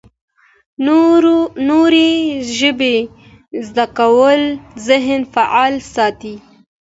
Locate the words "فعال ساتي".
5.33-6.35